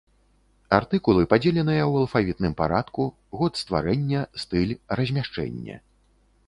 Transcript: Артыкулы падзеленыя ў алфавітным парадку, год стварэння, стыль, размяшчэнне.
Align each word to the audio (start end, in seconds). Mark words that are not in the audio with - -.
Артыкулы 0.77 1.25
падзеленыя 1.33 1.81
ў 1.91 2.05
алфавітным 2.05 2.53
парадку, 2.63 3.01
год 3.43 3.53
стварэння, 3.63 4.27
стыль, 4.47 4.75
размяшчэнне. 5.01 5.75